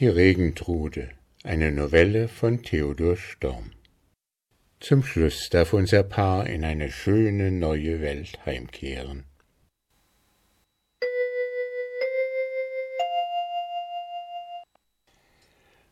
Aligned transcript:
Die 0.00 0.08
Regentrude, 0.08 1.10
eine 1.44 1.70
Novelle 1.72 2.28
von 2.28 2.62
Theodor 2.62 3.18
Storm. 3.18 3.72
Zum 4.80 5.02
Schluss 5.02 5.50
darf 5.50 5.74
unser 5.74 6.04
Paar 6.04 6.46
in 6.46 6.64
eine 6.64 6.90
schöne 6.90 7.52
neue 7.52 8.00
Welt 8.00 8.38
heimkehren. 8.46 9.24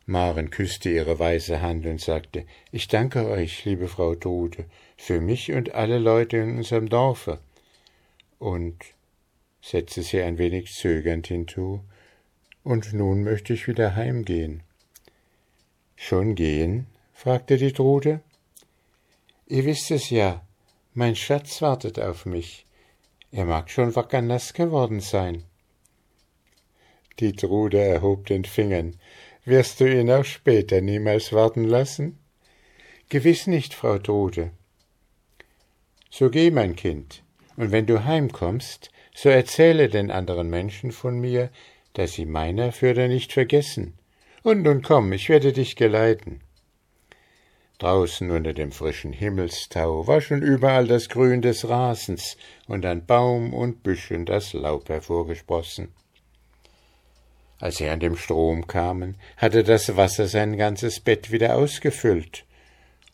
Maren 0.07 0.49
küsste 0.49 0.89
ihre 0.89 1.19
weiße 1.19 1.61
Hand 1.61 1.85
und 1.85 2.01
sagte, 2.01 2.47
ich 2.71 2.87
danke 2.87 3.29
euch, 3.29 3.63
liebe 3.63 3.87
Frau 3.87 4.15
Trude, 4.15 4.65
für 4.97 5.21
mich 5.21 5.51
und 5.51 5.75
alle 5.75 5.99
Leute 5.99 6.37
in 6.37 6.57
unserem 6.57 6.89
Dorfe. 6.89 7.37
Und 8.39 8.79
setzte 9.61 10.01
sie 10.01 10.23
ein 10.23 10.39
wenig 10.39 10.73
zögernd 10.73 11.27
hinzu, 11.27 11.83
und 12.63 12.93
nun 12.93 13.23
möchte 13.23 13.53
ich 13.53 13.67
wieder 13.67 13.95
heimgehen. 13.95 14.63
Schon 15.95 16.35
gehen? 16.35 16.87
fragte 17.13 17.57
die 17.57 17.73
Trude. 17.73 18.21
Ihr 19.47 19.65
wisst 19.65 19.91
es 19.91 20.09
ja, 20.09 20.45
mein 20.93 21.15
Schatz 21.15 21.61
wartet 21.61 21.99
auf 21.99 22.25
mich. 22.25 22.65
Er 23.31 23.45
mag 23.45 23.69
schon 23.69 23.95
wackernass 23.95 24.53
geworden 24.53 24.99
sein. 24.99 25.43
Die 27.19 27.33
Trude 27.33 27.79
erhob 27.79 28.27
den 28.27 28.45
Fingern. 28.45 28.95
Wirst 29.43 29.79
du 29.79 29.91
ihn 29.91 30.09
auch 30.09 30.23
später 30.23 30.81
niemals 30.81 31.33
warten 31.33 31.63
lassen? 31.63 32.17
Gewiss 33.09 33.47
nicht, 33.47 33.73
Frau 33.73 33.97
Trude. 33.97 34.51
So 36.09 36.29
geh, 36.29 36.51
mein 36.51 36.75
Kind, 36.75 37.23
und 37.55 37.71
wenn 37.71 37.85
du 37.85 38.05
heimkommst, 38.05 38.91
so 39.13 39.29
erzähle 39.29 39.89
den 39.89 40.11
anderen 40.11 40.49
Menschen 40.49 40.91
von 40.91 41.19
mir, 41.19 41.49
dass 41.93 42.13
sie 42.13 42.25
meiner 42.25 42.71
Fürder 42.71 43.07
nicht 43.07 43.33
vergessen. 43.33 43.93
Und 44.43 44.63
nun 44.63 44.81
komm, 44.81 45.11
ich 45.13 45.29
werde 45.29 45.53
dich 45.53 45.75
geleiten. 45.75 46.41
Draußen 47.79 48.29
unter 48.29 48.53
dem 48.53 48.73
frischen 48.73 49.13
Himmelstau 49.13 50.05
war 50.05 50.19
schon 50.19 50.41
überall 50.41 50.85
das 50.85 51.07
Grün 51.07 51.41
des 51.41 51.67
Rasens 51.69 52.35
und 52.67 52.85
an 52.85 53.05
Baum 53.05 53.53
und 53.53 53.83
Büschen 53.83 54.25
das 54.25 54.51
Laub 54.51 54.89
hervorgesprossen. 54.89 55.89
Als 57.59 57.77
sie 57.77 57.89
an 57.89 57.99
dem 57.99 58.17
Strom 58.17 58.67
kamen, 58.67 59.15
hatte 59.37 59.63
das 59.63 59.95
Wasser 59.95 60.27
sein 60.27 60.57
ganzes 60.57 60.99
Bett 60.99 61.31
wieder 61.31 61.55
ausgefüllt, 61.55 62.45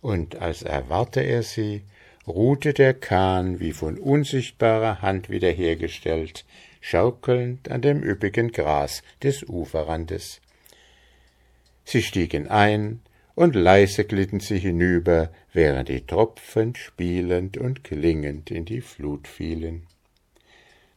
und 0.02 0.36
als 0.36 0.62
erwarte 0.62 1.22
er 1.22 1.42
sie, 1.42 1.84
ruhte 2.28 2.74
der 2.74 2.94
Kahn 2.94 3.60
wie 3.60 3.72
von 3.72 3.98
unsichtbarer 3.98 5.02
Hand 5.02 5.30
wiederhergestellt 5.30 6.46
schaukelnd 6.88 7.72
an 7.72 7.82
dem 7.82 8.04
üppigen 8.04 8.52
Gras 8.52 9.02
des 9.24 9.44
Uferrandes. 9.44 10.40
Sie 11.84 12.04
stiegen 12.04 12.48
ein, 12.48 13.02
und 13.34 13.56
leise 13.56 14.06
glitten 14.06 14.40
sie 14.40 14.60
hinüber, 14.60 15.32
während 15.52 15.90
die 15.90 16.06
Tropfen 16.06 16.76
spielend 16.76 17.58
und 17.58 17.84
klingend 17.84 18.52
in 18.52 18.66
die 18.66 18.82
Flut 18.82 19.28
fielen. 19.28 19.88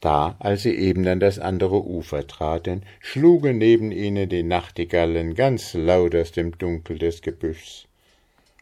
Da, 0.02 0.36
als 0.38 0.62
sie 0.62 0.76
eben 0.76 1.08
an 1.08 1.20
das 1.20 1.38
andere 1.38 1.82
Ufer 1.82 2.26
traten, 2.26 2.82
schlugen 3.00 3.56
neben 3.56 3.90
ihnen 3.90 4.28
die 4.28 4.42
Nachtigallen 4.44 5.34
ganz 5.34 5.72
laut 5.72 6.14
aus 6.14 6.32
dem 6.32 6.56
Dunkel 6.58 6.98
des 6.98 7.22
Gebüschs. 7.22 7.88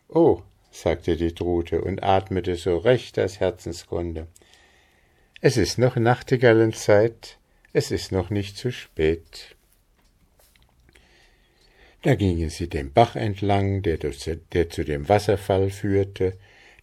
Oh, 0.09 0.43
sagte 0.71 1.17
die 1.17 1.35
Trute 1.35 1.83
und 1.83 2.05
atmete 2.05 2.55
so 2.55 2.79
recht 2.79 3.19
aus 3.19 3.41
Herzensgrunde. 3.41 4.29
Es 5.49 5.57
ist 5.57 5.79
noch 5.79 5.95
Nachtigallenzeit, 5.95 7.39
es 7.73 7.93
ist 7.93 8.11
noch 8.11 8.31
nicht 8.31 8.57
zu 8.57 8.73
spät. 8.73 9.55
Da 12.03 12.17
gingen 12.17 12.51
sie 12.51 12.69
den 12.69 12.93
Bach 12.93 13.15
entlang, 13.15 13.81
der, 13.83 13.99
der 13.99 14.71
zu 14.71 14.85
dem 14.85 15.09
Wasserfall 15.09 15.71
führte, 15.71 16.33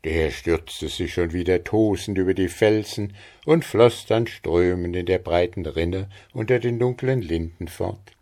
der 0.05 0.31
stürzte 0.31 0.87
sich 0.87 1.13
schon 1.13 1.33
wieder 1.33 1.65
tosend 1.65 2.17
über 2.17 2.33
die 2.33 2.47
Felsen 2.47 3.17
und 3.45 3.65
floß 3.65 4.05
dann 4.05 4.27
strömend 4.27 4.95
in 4.95 5.07
der 5.07 5.19
breiten 5.19 5.65
Rinne 5.65 6.09
unter 6.31 6.59
den 6.59 6.79
dunklen 6.79 7.21
Linden 7.21 7.67
fort. 7.67 8.13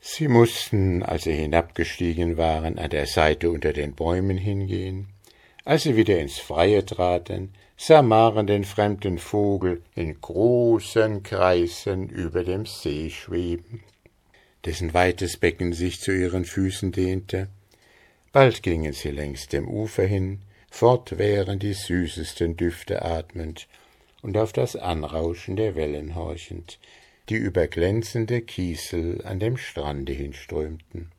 Sie 0.00 0.28
mussten, 0.28 1.02
als 1.02 1.24
sie 1.24 1.34
hinabgestiegen 1.34 2.38
waren, 2.38 2.78
an 2.78 2.88
der 2.88 3.04
Seite 3.04 3.50
unter 3.50 3.74
den 3.74 3.92
Bäumen 3.94 4.38
hingehen. 4.38 5.08
Als 5.64 5.84
sie 5.84 5.94
wieder 5.94 6.18
ins 6.18 6.40
Freie 6.40 6.84
traten, 6.84 7.54
sah 7.76 8.02
Maren 8.02 8.48
den 8.48 8.64
fremden 8.64 9.18
Vogel 9.18 9.80
in 9.94 10.20
großen 10.20 11.22
Kreisen 11.22 12.08
über 12.08 12.42
dem 12.42 12.66
See 12.66 13.10
schweben, 13.10 13.80
dessen 14.64 14.92
weites 14.92 15.36
Becken 15.36 15.72
sich 15.72 16.00
zu 16.00 16.10
ihren 16.10 16.44
Füßen 16.44 16.90
dehnte. 16.90 17.46
Bald 18.32 18.64
gingen 18.64 18.92
sie 18.92 19.12
längs 19.12 19.46
dem 19.46 19.68
Ufer 19.68 20.04
hin, 20.04 20.40
fortwährend 20.68 21.62
die 21.62 21.74
süßesten 21.74 22.56
Düfte 22.56 23.02
atmend 23.02 23.68
und 24.20 24.36
auf 24.36 24.52
das 24.52 24.74
Anrauschen 24.74 25.54
der 25.54 25.76
Wellen 25.76 26.16
horchend, 26.16 26.80
die 27.28 27.36
über 27.36 27.68
glänzende 27.68 28.40
Kiesel 28.40 29.24
an 29.24 29.38
dem 29.38 29.56
Strande 29.56 30.12
hinströmten. 30.12 31.11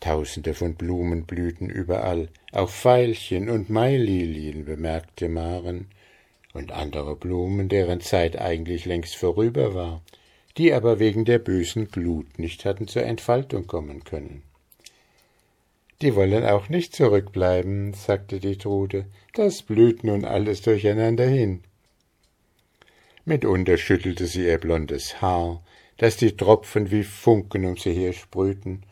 Tausende 0.00 0.54
von 0.54 0.74
Blumen 0.74 1.24
blühten 1.24 1.70
überall, 1.70 2.28
auch 2.52 2.68
Veilchen 2.68 3.48
und 3.48 3.70
Maililien 3.70 4.64
bemerkte 4.64 5.28
Maren, 5.28 5.88
und 6.56 6.72
andere 6.72 7.16
Blumen, 7.16 7.68
deren 7.68 8.00
Zeit 8.00 8.38
eigentlich 8.38 8.86
längst 8.86 9.16
vorüber 9.16 9.74
war, 9.74 10.02
die 10.56 10.72
aber 10.72 10.98
wegen 10.98 11.24
der 11.24 11.38
bösen 11.38 11.88
Glut 11.88 12.38
nicht 12.38 12.64
hatten 12.64 12.88
zur 12.88 13.02
Entfaltung 13.02 13.66
kommen 13.66 14.04
können. 14.04 14.42
Die 16.02 16.14
wollen 16.14 16.44
auch 16.44 16.68
nicht 16.68 16.94
zurückbleiben, 16.94 17.94
sagte 17.94 18.40
die 18.40 18.58
Trude, 18.58 19.06
das 19.34 19.62
blüht 19.62 20.04
nun 20.04 20.24
alles 20.24 20.62
durcheinander 20.62 21.26
hin. 21.26 21.62
Mitunter 23.24 23.76
schüttelte 23.76 24.26
sie 24.26 24.46
ihr 24.46 24.58
blondes 24.58 25.20
Haar, 25.20 25.62
dass 25.96 26.16
die 26.16 26.36
Tropfen 26.36 26.90
wie 26.90 27.02
Funken 27.02 27.64
um 27.64 27.76
sie 27.76 27.92
her 27.92 28.12
sprühten, 28.12 28.82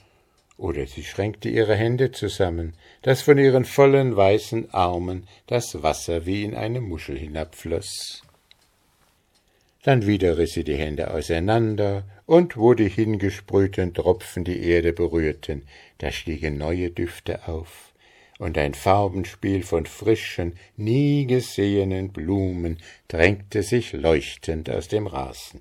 oder 0.56 0.86
sie 0.86 1.02
schränkte 1.02 1.48
ihre 1.48 1.74
Hände 1.74 2.12
zusammen, 2.12 2.74
dass 3.02 3.22
von 3.22 3.38
ihren 3.38 3.64
vollen 3.64 4.16
weißen 4.16 4.72
Armen 4.72 5.26
das 5.46 5.82
Wasser 5.82 6.26
wie 6.26 6.44
in 6.44 6.54
eine 6.54 6.80
Muschel 6.80 7.18
hinabfloß. 7.18 8.22
Dann 9.82 10.06
wieder 10.06 10.38
riß 10.38 10.52
sie 10.52 10.64
die 10.64 10.76
Hände 10.76 11.12
auseinander, 11.12 12.04
und 12.26 12.56
wo 12.56 12.72
die 12.72 12.88
hingesprühten 12.88 13.92
Tropfen 13.92 14.44
die 14.44 14.62
Erde 14.62 14.94
berührten, 14.94 15.66
da 15.98 16.10
stiegen 16.10 16.56
neue 16.56 16.90
Düfte 16.90 17.46
auf, 17.46 17.92
und 18.38 18.56
ein 18.56 18.72
Farbenspiel 18.72 19.62
von 19.62 19.84
frischen, 19.84 20.58
nie 20.76 21.26
gesehenen 21.26 22.12
Blumen 22.12 22.78
drängte 23.08 23.62
sich 23.62 23.92
leuchtend 23.92 24.70
aus 24.70 24.88
dem 24.88 25.06
Rasen. 25.06 25.60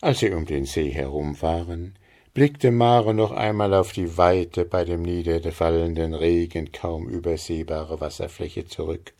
Als 0.00 0.18
sie 0.18 0.30
um 0.30 0.44
den 0.46 0.64
See 0.64 0.90
herum 0.90 1.40
waren, 1.40 1.94
blickte 2.34 2.70
Mare 2.70 3.12
noch 3.12 3.30
einmal 3.30 3.74
auf 3.74 3.92
die 3.92 4.16
weite, 4.16 4.64
bei 4.64 4.84
dem 4.84 5.02
niederfallenden 5.02 6.14
Regen 6.14 6.72
kaum 6.72 7.08
übersehbare 7.08 8.00
Wasserfläche 8.00 8.66
zurück. 8.66 9.12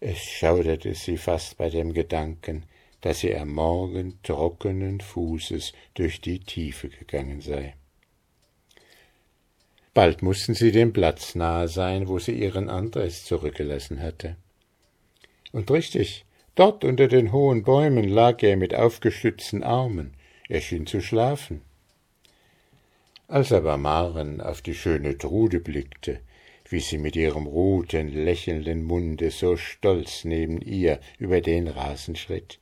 Es 0.00 0.18
schauderte 0.18 0.94
sie 0.94 1.16
fast 1.16 1.56
bei 1.56 1.70
dem 1.70 1.92
Gedanken, 1.92 2.64
dass 3.02 3.20
sie 3.20 3.36
am 3.36 3.52
Morgen 3.52 4.18
trockenen 4.24 5.00
Fußes 5.00 5.72
durch 5.94 6.20
die 6.20 6.40
Tiefe 6.40 6.88
gegangen 6.88 7.40
sei. 7.40 7.76
Bald 9.94 10.22
mussten 10.22 10.54
sie 10.54 10.72
dem 10.72 10.92
Platz 10.92 11.36
nahe 11.36 11.68
sein, 11.68 12.08
wo 12.08 12.18
sie 12.18 12.32
ihren 12.32 12.68
Andres 12.68 13.24
zurückgelassen 13.24 14.02
hatte. 14.02 14.36
Und 15.52 15.70
richtig, 15.70 16.26
dort 16.56 16.84
unter 16.84 17.06
den 17.06 17.32
hohen 17.32 17.62
Bäumen 17.62 18.08
lag 18.08 18.42
er 18.42 18.56
mit 18.56 18.74
aufgestützten 18.74 19.62
Armen, 19.62 20.14
er 20.48 20.60
schien 20.60 20.86
zu 20.86 21.00
schlafen. 21.00 21.62
Als 23.28 23.52
aber 23.52 23.76
Maren 23.76 24.40
auf 24.40 24.62
die 24.62 24.74
schöne 24.74 25.18
Trude 25.18 25.58
blickte, 25.60 26.20
wie 26.68 26.80
sie 26.80 26.98
mit 26.98 27.16
ihrem 27.16 27.46
roten, 27.46 28.08
lächelnden 28.08 28.84
Munde 28.84 29.30
so 29.30 29.56
stolz 29.56 30.24
neben 30.24 30.60
ihr 30.60 31.00
über 31.18 31.40
den 31.40 31.66
Rasen 31.66 32.14
schritt, 32.14 32.60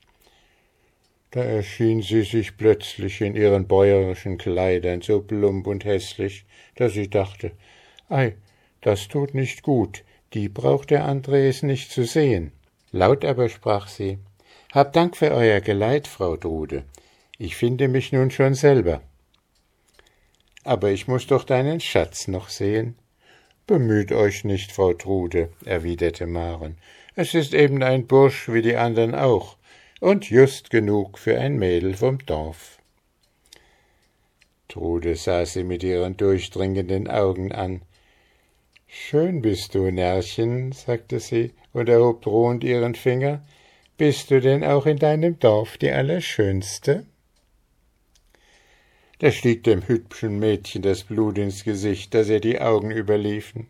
da 1.34 1.42
erschien 1.42 2.00
sie 2.00 2.22
sich 2.22 2.56
plötzlich 2.56 3.20
in 3.20 3.34
ihren 3.34 3.66
bäuerischen 3.66 4.38
Kleidern 4.38 5.00
so 5.00 5.20
plump 5.20 5.66
und 5.66 5.84
hässlich, 5.84 6.44
dass 6.76 6.92
sie 6.92 7.10
dachte, 7.10 7.50
ei, 8.08 8.36
das 8.82 9.08
tut 9.08 9.34
nicht 9.34 9.64
gut, 9.64 10.04
die 10.32 10.48
braucht 10.48 10.90
der 10.90 11.04
Andres 11.06 11.64
nicht 11.64 11.90
zu 11.90 12.04
sehen. 12.04 12.52
Laut 12.92 13.24
aber 13.24 13.48
sprach 13.48 13.88
sie, 13.88 14.18
Hab 14.72 14.92
Dank 14.92 15.16
für 15.16 15.32
euer 15.32 15.60
Geleit, 15.60 16.06
Frau 16.06 16.36
Trude, 16.36 16.84
ich 17.36 17.56
finde 17.56 17.88
mich 17.88 18.12
nun 18.12 18.30
schon 18.30 18.54
selber. 18.54 19.02
Aber 20.64 20.90
ich 20.90 21.06
muss 21.06 21.26
doch 21.26 21.44
deinen 21.44 21.80
Schatz 21.80 22.26
noch 22.26 22.48
sehen. 22.48 22.96
Bemüht 23.66 24.12
euch 24.12 24.44
nicht, 24.44 24.72
Frau 24.72 24.92
Trude, 24.92 25.50
erwiderte 25.64 26.26
Maren. 26.26 26.76
Es 27.14 27.34
ist 27.34 27.54
eben 27.54 27.82
ein 27.82 28.06
Bursch 28.06 28.48
wie 28.48 28.62
die 28.62 28.76
andern 28.76 29.14
auch, 29.14 29.56
und 30.00 30.28
just 30.28 30.70
genug 30.70 31.18
für 31.18 31.38
ein 31.38 31.56
Mädel 31.56 31.94
vom 31.94 32.18
Dorf. 32.26 32.78
Trude 34.68 35.14
sah 35.14 35.46
sie 35.46 35.64
mit 35.64 35.82
ihren 35.82 36.16
durchdringenden 36.16 37.08
Augen 37.08 37.52
an. 37.52 37.82
Schön 38.86 39.42
bist 39.42 39.74
du, 39.74 39.90
Närrchen, 39.90 40.72
sagte 40.72 41.20
sie 41.20 41.52
und 41.72 41.88
erhob 41.88 42.22
drohend 42.22 42.64
ihren 42.64 42.94
Finger. 42.94 43.44
Bist 43.96 44.30
du 44.30 44.40
denn 44.40 44.64
auch 44.64 44.86
in 44.86 44.98
deinem 44.98 45.38
Dorf 45.38 45.78
die 45.78 45.90
Allerschönste? 45.90 47.06
Da 49.24 49.30
stieg 49.30 49.64
dem 49.64 49.88
hübschen 49.88 50.38
Mädchen 50.38 50.82
das 50.82 51.04
Blut 51.04 51.38
ins 51.38 51.64
Gesicht, 51.64 52.12
dass 52.12 52.28
ihr 52.28 52.40
die 52.40 52.60
Augen 52.60 52.90
überliefen. 52.90 53.68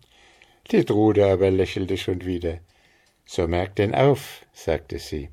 Die 0.72 0.84
Trude 0.84 1.26
aber 1.26 1.48
lächelte 1.52 1.96
schon 1.96 2.24
wieder. 2.24 2.58
So 3.24 3.46
merkt 3.46 3.78
denn 3.78 3.94
auf, 3.94 4.44
sagte 4.52 4.98
sie. 4.98 5.28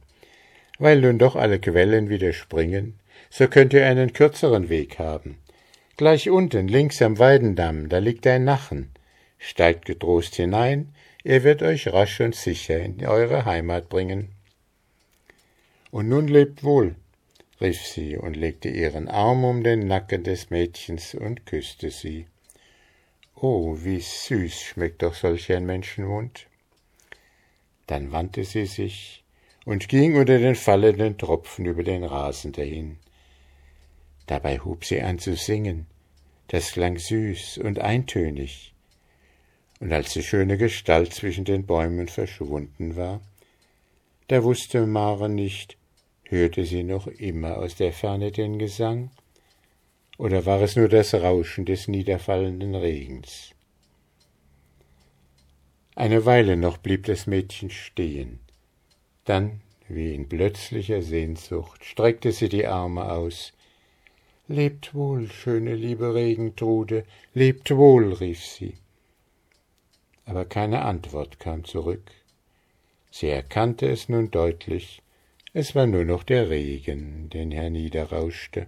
Weil 0.77 1.01
nun 1.01 1.17
doch 1.17 1.35
alle 1.35 1.57
Quellen 1.57 2.09
wieder 2.09 2.33
springen, 2.33 2.99
so 3.31 3.47
könnt 3.47 3.73
ihr 3.73 3.87
einen 3.87 4.13
kürzeren 4.13 4.69
Weg 4.69 4.99
haben. 4.99 5.39
Gleich 5.97 6.29
unten, 6.29 6.67
links 6.67 7.01
am 7.01 7.17
Weidendamm, 7.17 7.89
da 7.89 7.97
liegt 7.97 8.27
ein 8.27 8.43
Nachen. 8.43 8.91
Steigt 9.39 9.85
getrost 9.85 10.35
hinein, 10.35 10.93
er 11.23 11.43
wird 11.43 11.63
euch 11.63 11.91
rasch 11.91 12.21
und 12.21 12.35
sicher 12.35 12.79
in 12.79 13.03
eure 13.07 13.45
Heimat 13.45 13.89
bringen. 13.89 14.29
Und 15.89 16.09
nun 16.09 16.27
lebt 16.27 16.63
wohl, 16.63 16.95
rief 17.61 17.85
sie 17.85 18.17
und 18.17 18.35
legte 18.35 18.69
ihren 18.69 19.07
Arm 19.07 19.43
um 19.43 19.63
den 19.63 19.87
Nacken 19.87 20.23
des 20.23 20.49
Mädchens 20.49 21.13
und 21.13 21.45
küsste 21.45 21.91
sie. 21.91 22.27
Oh, 23.35 23.77
wie 23.79 23.99
süß 23.99 24.61
schmeckt 24.61 25.03
doch 25.03 25.13
solch 25.13 25.51
ein 25.51 25.65
Menschenmund. 25.65 26.47
Dann 27.87 28.11
wandte 28.11 28.43
sie 28.43 28.65
sich 28.65 29.23
und 29.65 29.89
ging 29.89 30.15
unter 30.15 30.39
den 30.39 30.55
fallenden 30.55 31.17
Tropfen 31.17 31.65
über 31.65 31.83
den 31.83 32.03
Rasen 32.03 32.51
dahin. 32.51 32.97
Dabei 34.27 34.59
hub 34.59 34.85
sie 34.85 35.01
an 35.01 35.19
zu 35.19 35.35
singen, 35.35 35.87
das 36.47 36.71
klang 36.71 36.97
süß 36.97 37.59
und 37.59 37.79
eintönig, 37.79 38.73
und 39.79 39.91
als 39.91 40.13
die 40.13 40.23
schöne 40.23 40.57
Gestalt 40.57 41.13
zwischen 41.13 41.43
den 41.43 41.65
Bäumen 41.65 42.07
verschwunden 42.07 42.95
war, 42.95 43.21
da 44.27 44.43
wusste 44.43 44.85
Maren 44.85 45.35
nicht, 45.35 45.77
hörte 46.31 46.65
sie 46.65 46.83
noch 46.83 47.07
immer 47.07 47.57
aus 47.57 47.75
der 47.75 47.91
Ferne 47.91 48.31
den 48.31 48.57
Gesang, 48.57 49.11
oder 50.17 50.45
war 50.45 50.61
es 50.61 50.75
nur 50.75 50.87
das 50.87 51.13
Rauschen 51.13 51.65
des 51.65 51.87
niederfallenden 51.87 52.73
Regens? 52.73 53.53
Eine 55.95 56.25
Weile 56.25 56.55
noch 56.55 56.77
blieb 56.77 57.05
das 57.05 57.27
Mädchen 57.27 57.69
stehen, 57.69 58.39
dann, 59.25 59.61
wie 59.89 60.15
in 60.15 60.29
plötzlicher 60.29 61.01
Sehnsucht, 61.01 61.83
streckte 61.83 62.31
sie 62.31 62.47
die 62.47 62.65
Arme 62.65 63.11
aus. 63.11 63.51
Lebt 64.47 64.93
wohl, 64.93 65.29
schöne 65.29 65.75
liebe 65.75 66.13
Regentrude, 66.13 67.03
lebt 67.33 67.69
wohl, 67.71 68.13
rief 68.13 68.43
sie. 68.43 68.75
Aber 70.25 70.45
keine 70.45 70.83
Antwort 70.83 71.39
kam 71.39 71.65
zurück. 71.65 72.11
Sie 73.09 73.27
erkannte 73.27 73.89
es 73.89 74.07
nun 74.07 74.31
deutlich, 74.31 75.01
es 75.53 75.75
war 75.75 75.85
nur 75.85 76.05
noch 76.05 76.23
der 76.23 76.49
Regen, 76.49 77.29
den 77.29 77.51
herniederrauschte. 77.51 78.67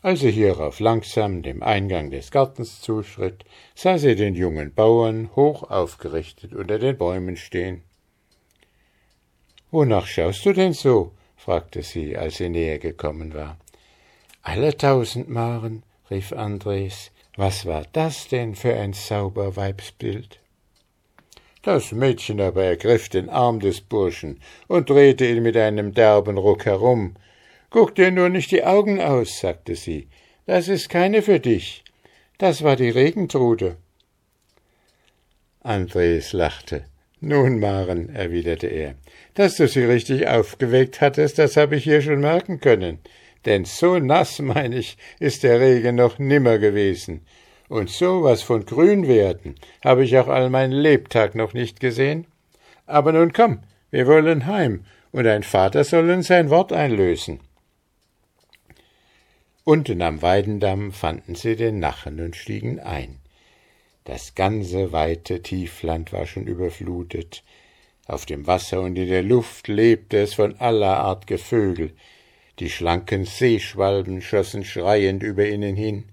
Als 0.00 0.20
sie 0.20 0.30
hierauf 0.30 0.78
langsam 0.80 1.42
dem 1.42 1.62
Eingang 1.62 2.10
des 2.10 2.30
Gartens 2.30 2.80
zuschritt, 2.80 3.44
sah 3.74 3.98
sie 3.98 4.14
den 4.14 4.34
jungen 4.34 4.72
Bauern 4.72 5.30
hoch 5.34 5.68
aufgerichtet 5.70 6.54
unter 6.54 6.78
den 6.78 6.96
Bäumen 6.96 7.36
stehen. 7.36 7.82
Wonach 9.70 10.06
schaust 10.06 10.46
du 10.46 10.52
denn 10.52 10.72
so? 10.72 11.12
fragte 11.36 11.82
sie, 11.82 12.16
als 12.16 12.36
sie 12.36 12.48
näher 12.48 12.78
gekommen 12.78 13.34
war. 13.34 13.58
Alle 14.42 14.76
tausend 14.76 15.28
Maren, 15.28 15.82
rief 16.10 16.32
Andres, 16.32 17.10
was 17.36 17.66
war 17.66 17.84
das 17.92 18.28
denn 18.28 18.54
für 18.54 18.74
ein 18.74 18.92
sauber 18.92 19.56
Weibsbild? 19.56 20.40
Das 21.68 21.92
Mädchen 21.92 22.40
aber 22.40 22.64
ergriff 22.64 23.10
den 23.10 23.28
Arm 23.28 23.60
des 23.60 23.82
Burschen 23.82 24.40
und 24.68 24.88
drehte 24.88 25.26
ihn 25.26 25.42
mit 25.42 25.54
einem 25.54 25.92
derben 25.92 26.38
Ruck 26.38 26.64
herum. 26.64 27.14
Guck 27.68 27.94
dir 27.94 28.10
nur 28.10 28.30
nicht 28.30 28.52
die 28.52 28.64
Augen 28.64 29.02
aus, 29.02 29.40
sagte 29.40 29.74
sie. 29.74 30.08
Das 30.46 30.68
ist 30.68 30.88
keine 30.88 31.20
für 31.20 31.40
dich. 31.40 31.84
Das 32.38 32.62
war 32.62 32.74
die 32.74 32.88
Regentrude. 32.88 33.76
Andres 35.60 36.32
lachte. 36.32 36.86
Nun, 37.20 37.60
Maren, 37.60 38.08
erwiderte 38.16 38.68
er, 38.68 38.94
dass 39.34 39.56
du 39.56 39.68
sie 39.68 39.84
richtig 39.84 40.26
aufgeweckt 40.26 41.02
hattest, 41.02 41.38
das 41.38 41.58
habe 41.58 41.76
ich 41.76 41.84
hier 41.84 42.00
schon 42.00 42.20
merken 42.20 42.60
können. 42.60 42.98
Denn 43.44 43.66
so 43.66 43.98
nass, 43.98 44.38
mein 44.38 44.72
ich, 44.72 44.96
ist 45.20 45.42
der 45.42 45.60
Regen 45.60 45.96
noch 45.96 46.18
nimmer 46.18 46.56
gewesen. 46.56 47.26
Und 47.68 47.90
so 47.90 48.22
was 48.22 48.42
von 48.42 48.64
grün 48.64 49.06
werden 49.06 49.56
habe 49.84 50.04
ich 50.04 50.16
auch 50.18 50.28
all 50.28 50.50
mein 50.50 50.72
Lebtag 50.72 51.34
noch 51.34 51.52
nicht 51.52 51.80
gesehen. 51.80 52.26
Aber 52.86 53.12
nun 53.12 53.32
komm, 53.32 53.60
wir 53.90 54.06
wollen 54.06 54.46
heim, 54.46 54.84
und 55.12 55.24
dein 55.24 55.42
Vater 55.42 55.84
soll 55.84 56.10
uns 56.10 56.28
sein 56.28 56.50
Wort 56.50 56.72
einlösen. 56.72 57.40
Unten 59.64 60.00
am 60.00 60.22
Weidendamm 60.22 60.92
fanden 60.92 61.34
sie 61.34 61.54
den 61.54 61.78
Nachen 61.78 62.20
und 62.20 62.36
stiegen 62.36 62.80
ein. 62.80 63.18
Das 64.04 64.34
ganze 64.34 64.92
weite 64.92 65.42
Tiefland 65.42 66.14
war 66.14 66.24
schon 66.24 66.46
überflutet. 66.46 67.44
Auf 68.06 68.24
dem 68.24 68.46
Wasser 68.46 68.80
und 68.80 68.96
in 68.96 69.08
der 69.08 69.22
Luft 69.22 69.68
lebte 69.68 70.16
es 70.16 70.32
von 70.32 70.58
aller 70.58 70.96
Art 70.96 71.26
Gevögel. 71.26 71.92
Die 72.58 72.70
schlanken 72.70 73.26
Seeschwalben 73.26 74.22
schossen 74.22 74.64
schreiend 74.64 75.22
über 75.22 75.46
ihnen 75.46 75.76
hin, 75.76 76.04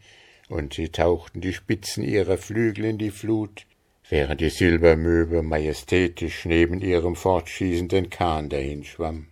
und 0.50 0.74
sie 0.74 0.90
tauchten 0.90 1.42
die 1.42 1.54
Spitzen 1.54 2.04
ihrer 2.04 2.38
Flügel 2.38 2.86
in 2.86 2.98
die 2.98 3.12
Flut, 3.12 3.66
während 4.10 4.42
die 4.42 4.50
Silbermöwe 4.50 5.42
majestätisch 5.42 6.46
neben 6.46 6.82
ihrem 6.82 7.16
fortschießenden 7.16 8.10
Kahn 8.10 8.50
dahinschwamm. 8.50 9.28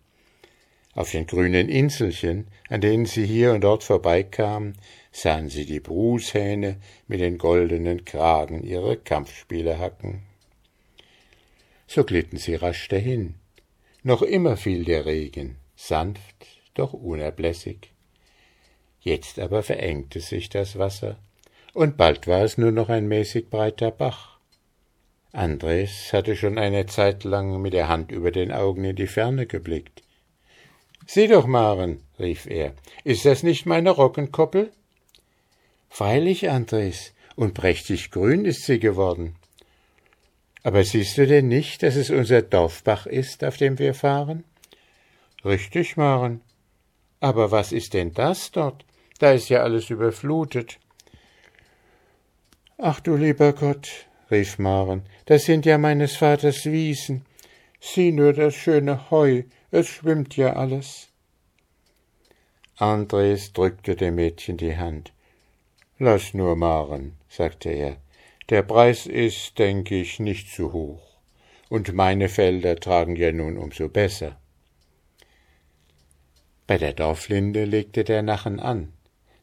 Auf 0.96 1.12
den 1.12 1.26
grünen 1.26 1.70
Inselchen, 1.70 2.48
an 2.70 2.82
denen 2.82 3.06
sie 3.06 3.26
hier 3.26 3.54
und 3.54 3.62
dort 3.62 3.84
vorbeikamen, 3.84 4.76
sahen 5.12 5.50
sie 5.50 5.66
die 5.66 5.80
Brushähne 5.80 6.78
mit 7.08 7.20
den 7.20 7.38
goldenen 7.38 8.06
Kragen 8.06 8.64
ihre 8.64 8.98
Kampfspiele 8.98 9.80
hacken. 9.80 10.24
So 11.88 12.04
glitten 12.04 12.38
sie 12.38 12.56
rasch 12.56 12.88
dahin. 12.90 13.36
Noch 14.04 14.22
immer 14.22 14.58
fiel 14.58 14.84
der 14.84 15.06
Regen, 15.06 15.58
sanft, 15.76 16.46
doch 16.74 16.94
unablässig. 16.94 17.92
Jetzt 19.04 19.38
aber 19.38 19.64
verengte 19.64 20.22
sich 20.22 20.48
das 20.48 20.80
Wasser, 20.80 21.18
und 21.74 21.98
bald 21.98 22.26
war 22.26 22.42
es 22.42 22.58
nur 22.58 22.72
noch 22.72 22.88
ein 22.88 23.08
mäßig 23.08 23.50
breiter 23.50 23.92
Bach. 23.92 24.38
Andres 25.34 26.14
hatte 26.14 26.38
schon 26.38 26.58
eine 26.58 26.86
Zeit 26.86 27.26
lang 27.26 27.62
mit 27.62 27.74
der 27.74 27.90
Hand 27.90 28.12
über 28.12 28.32
den 28.32 28.52
Augen 28.52 28.86
in 28.86 28.96
die 28.96 29.08
Ferne 29.08 29.46
geblickt. 29.46 30.04
Sieh 31.06 31.28
doch, 31.28 31.48
Maren, 31.48 32.02
rief 32.18 32.46
er, 32.46 32.74
ist 33.04 33.26
das 33.26 33.44
nicht 33.44 33.66
meine 33.66 33.90
Rockenkoppel? 33.90 34.72
Freilich, 35.90 36.50
Andres, 36.50 37.14
und 37.36 37.56
prächtig 37.56 38.10
grün 38.10 38.46
ist 38.46 38.64
sie 38.64 38.80
geworden. 38.80 39.36
Aber 40.64 40.84
siehst 40.86 41.18
du 41.18 41.28
denn 41.28 41.50
nicht, 41.50 41.84
dass 41.84 41.98
es 41.98 42.10
unser 42.10 42.42
Dorfbach 42.42 43.06
ist, 43.06 43.44
auf 43.44 43.58
dem 43.58 43.80
wir 43.80 43.94
fahren? 43.94 44.46
Richtig, 45.44 45.98
Maren. 45.98 46.40
Aber 47.20 47.52
was 47.52 47.74
ist 47.74 47.94
denn 47.94 48.14
das 48.14 48.52
dort? 48.52 48.86
Da 49.24 49.32
ist 49.32 49.48
ja 49.48 49.64
alles 49.64 49.90
überflutet. 49.90 50.80
Ach 52.78 53.00
du 53.00 53.16
lieber 53.16 53.54
Gott, 53.54 54.10
rief 54.30 54.60
Maren, 54.60 55.04
das 55.28 55.46
sind 55.46 55.66
ja 55.66 55.78
meines 55.78 56.18
Vaters 56.18 56.66
Wiesen. 56.66 57.24
Sieh 57.80 58.12
nur 58.12 58.34
das 58.34 58.54
schöne 58.54 59.10
Heu, 59.12 59.44
es 59.72 59.88
schwimmt 59.88 60.36
ja 60.36 60.58
alles. 60.58 61.08
Andres 62.76 63.54
drückte 63.54 63.96
dem 63.96 64.16
Mädchen 64.16 64.58
die 64.58 64.76
Hand. 64.76 65.14
Lass 66.00 66.34
nur, 66.34 66.58
Maren, 66.58 67.16
sagte 67.30 67.70
er. 67.70 67.96
Der 68.50 68.64
Preis 68.64 69.06
ist, 69.06 69.58
denke 69.58 69.96
ich, 70.02 70.20
nicht 70.20 70.54
zu 70.54 70.74
hoch. 70.74 71.16
Und 71.70 71.94
meine 71.94 72.28
Felder 72.28 72.76
tragen 72.76 73.16
ja 73.16 73.32
nun 73.32 73.58
umso 73.58 73.88
besser. 73.88 74.38
Bei 76.68 76.78
der 76.78 76.92
Dorflinde 76.92 77.64
legte 77.64 78.04
der 78.04 78.22
Nachen 78.22 78.60
an. 78.60 78.92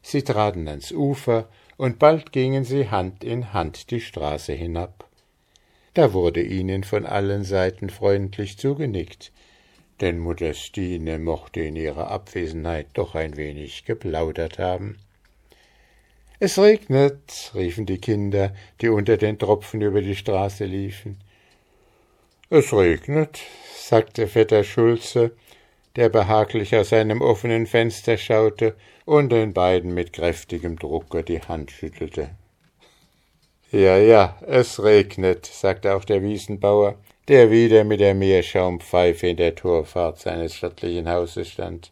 Sie 0.01 0.23
traten 0.23 0.67
ans 0.67 0.91
Ufer, 0.91 1.47
und 1.77 1.97
bald 1.97 2.31
gingen 2.31 2.63
sie 2.63 2.89
Hand 2.89 3.23
in 3.23 3.53
Hand 3.53 3.89
die 3.91 4.01
Straße 4.01 4.53
hinab. 4.53 5.09
Da 5.93 6.13
wurde 6.13 6.41
ihnen 6.41 6.83
von 6.83 7.05
allen 7.05 7.43
Seiten 7.43 7.89
freundlich 7.89 8.57
zugenickt, 8.57 9.31
denn 9.99 10.19
Modestine 10.19 11.19
mochte 11.19 11.61
in 11.61 11.75
ihrer 11.75 12.09
Abwesenheit 12.09 12.87
doch 12.93 13.15
ein 13.15 13.35
wenig 13.35 13.85
geplaudert 13.85 14.57
haben. 14.57 14.97
Es 16.39 16.57
regnet, 16.57 17.51
riefen 17.53 17.85
die 17.85 17.99
Kinder, 17.99 18.53
die 18.81 18.89
unter 18.89 19.17
den 19.17 19.37
Tropfen 19.37 19.81
über 19.81 20.01
die 20.01 20.15
Straße 20.15 20.65
liefen. 20.65 21.19
Es 22.49 22.73
regnet, 22.73 23.39
sagte 23.75 24.27
Vetter 24.27 24.63
Schulze, 24.63 25.31
der 25.95 26.09
behaglich 26.09 26.75
aus 26.75 26.89
seinem 26.89 27.21
offenen 27.21 27.67
Fenster 27.67 28.17
schaute 28.17 28.75
und 29.05 29.31
den 29.31 29.53
beiden 29.53 29.93
mit 29.93 30.13
kräftigem 30.13 30.77
Drucke 30.77 31.23
die 31.23 31.41
Hand 31.41 31.71
schüttelte. 31.71 32.29
Ja, 33.71 33.97
ja, 33.97 34.37
es 34.45 34.83
regnet, 34.83 35.45
sagte 35.45 35.95
auch 35.95 36.03
der 36.03 36.21
Wiesenbauer, 36.21 36.95
der 37.27 37.51
wieder 37.51 37.83
mit 37.83 37.99
der 37.99 38.13
Meerschaumpfeife 38.13 39.27
in 39.27 39.37
der 39.37 39.55
Torfahrt 39.55 40.19
seines 40.19 40.55
stattlichen 40.55 41.09
Hauses 41.09 41.49
stand. 41.49 41.91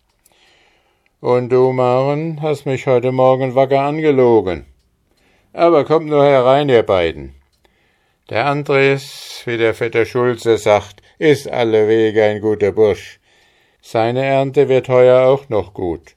Und 1.21 1.49
du, 1.49 1.71
Maren, 1.71 2.41
hast 2.41 2.65
mich 2.65 2.87
heute 2.87 3.11
Morgen 3.11 3.55
wacker 3.55 3.81
angelogen. 3.81 4.65
Aber 5.53 5.83
kommt 5.85 6.07
nur 6.07 6.23
herein, 6.23 6.69
ihr 6.69 6.83
beiden. 6.83 7.35
Der 8.29 8.45
Andres, 8.45 9.41
wie 9.45 9.57
der 9.57 9.73
Vetter 9.73 10.05
Schulze 10.05 10.57
sagt, 10.57 11.01
ist 11.17 11.49
alle 11.49 11.87
Wege 11.87 12.23
ein 12.23 12.41
guter 12.41 12.71
Bursch. 12.71 13.18
Seine 13.81 14.23
Ernte 14.23 14.69
wird 14.69 14.89
heuer 14.89 15.27
auch 15.27 15.49
noch 15.49 15.73
gut. 15.73 16.15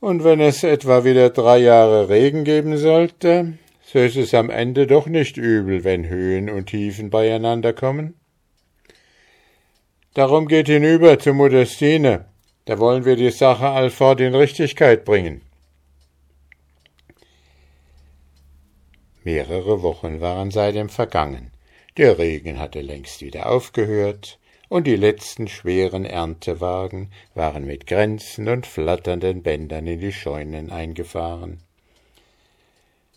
Und 0.00 0.24
wenn 0.24 0.40
es 0.40 0.64
etwa 0.64 1.04
wieder 1.04 1.30
drei 1.30 1.58
Jahre 1.58 2.08
Regen 2.08 2.44
geben 2.44 2.76
sollte, 2.76 3.58
so 3.84 3.98
ist 3.98 4.16
es 4.16 4.34
am 4.34 4.50
Ende 4.50 4.86
doch 4.86 5.06
nicht 5.06 5.36
übel, 5.36 5.84
wenn 5.84 6.08
Höhen 6.08 6.50
und 6.50 6.66
Tiefen 6.66 7.10
beieinander 7.10 7.72
kommen. 7.72 8.14
Darum 10.14 10.48
geht 10.48 10.66
hinüber 10.66 11.18
zu 11.18 11.32
Modestine, 11.32 12.26
da 12.64 12.78
wollen 12.78 13.04
wir 13.04 13.16
die 13.16 13.30
Sache 13.30 13.68
allfort 13.68 14.20
in 14.20 14.34
Richtigkeit 14.34 15.04
bringen. 15.04 15.42
Mehrere 19.24 19.82
Wochen 19.82 20.20
waren 20.20 20.50
seitdem 20.50 20.88
vergangen. 20.88 21.52
Der 21.96 22.18
Regen 22.18 22.58
hatte 22.58 22.80
längst 22.80 23.22
wieder 23.22 23.46
aufgehört, 23.50 24.38
und 24.72 24.86
die 24.86 24.96
letzten 24.96 25.48
schweren 25.48 26.06
Erntewagen 26.06 27.10
waren 27.34 27.66
mit 27.66 27.86
Grenzen 27.86 28.48
und 28.48 28.66
flatternden 28.66 29.42
Bändern 29.42 29.86
in 29.86 30.00
die 30.00 30.14
Scheunen 30.14 30.70
eingefahren. 30.70 31.58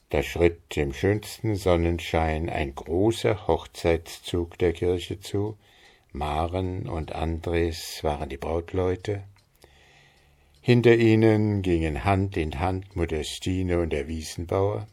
Da 0.09 0.21
schritt 0.21 0.75
im 0.75 0.91
schönsten 0.91 1.55
Sonnenschein 1.55 2.49
ein 2.49 2.75
großer 2.75 3.47
Hochzeitszug 3.47 4.57
der 4.57 4.73
Kirche 4.73 5.21
zu. 5.21 5.57
Maren 6.11 6.89
und 6.89 7.15
Andres 7.15 8.03
waren 8.03 8.27
die 8.27 8.35
Brautleute. 8.35 9.23
Hinter 10.59 10.97
ihnen 10.97 11.61
gingen 11.61 12.03
Hand 12.03 12.35
in 12.35 12.59
Hand 12.59 12.97
Modestine 12.97 13.79
und 13.79 13.93
der 13.93 14.09
Wiesenbauer. 14.09 14.87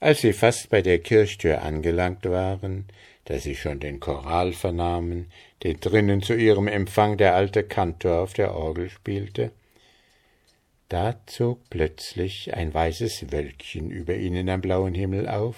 Als 0.00 0.20
sie 0.20 0.32
fast 0.32 0.70
bei 0.70 0.80
der 0.80 1.00
Kirchtür 1.00 1.62
angelangt 1.62 2.24
waren, 2.24 2.86
da 3.24 3.38
sie 3.38 3.56
schon 3.56 3.80
den 3.80 3.98
Choral 3.98 4.52
vernahmen, 4.52 5.30
den 5.64 5.80
drinnen 5.80 6.22
zu 6.22 6.34
ihrem 6.34 6.68
Empfang 6.68 7.16
der 7.18 7.34
alte 7.34 7.64
Kantor 7.64 8.20
auf 8.20 8.32
der 8.32 8.54
Orgel 8.54 8.90
spielte, 8.90 9.50
da 10.88 11.20
zog 11.26 11.60
plötzlich 11.68 12.54
ein 12.54 12.72
weißes 12.72 13.30
Wölkchen 13.30 13.90
über 13.90 14.14
ihnen 14.14 14.48
am 14.48 14.60
blauen 14.60 14.94
Himmel 14.94 15.28
auf, 15.28 15.56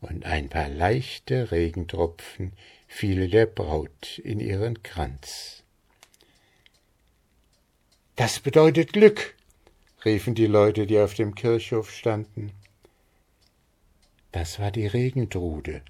und 0.00 0.24
ein 0.24 0.48
paar 0.48 0.68
leichte 0.68 1.52
Regentropfen 1.52 2.52
fielen 2.88 3.30
der 3.30 3.46
Braut 3.46 4.18
in 4.18 4.40
ihren 4.40 4.82
Kranz. 4.82 5.62
Das 8.16 8.40
bedeutet 8.40 8.92
Glück, 8.92 9.34
riefen 10.04 10.34
die 10.34 10.46
Leute, 10.46 10.86
die 10.86 10.98
auf 10.98 11.14
dem 11.14 11.34
Kirchhof 11.34 11.90
standen. 11.90 12.52
Das 14.32 14.60
war 14.60 14.70
die 14.70 14.86
Regentrude, 14.86 15.82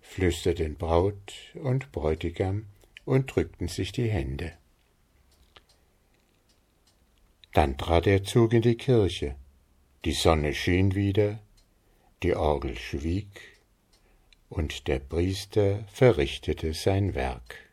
flüsterten 0.00 0.76
Braut 0.76 1.34
und 1.54 1.90
Bräutigam 1.90 2.66
und 3.04 3.34
drückten 3.34 3.66
sich 3.66 3.90
die 3.90 4.08
Hände. 4.08 4.52
Dann 7.52 7.76
trat 7.76 8.06
der 8.06 8.22
Zug 8.22 8.52
in 8.52 8.62
die 8.62 8.76
Kirche, 8.76 9.34
die 10.04 10.12
Sonne 10.12 10.54
schien 10.54 10.94
wieder, 10.94 11.40
die 12.22 12.34
Orgel 12.34 12.78
schwieg, 12.78 13.58
und 14.48 14.86
der 14.86 15.00
Priester 15.00 15.84
verrichtete 15.92 16.74
sein 16.74 17.14
Werk. 17.14 17.63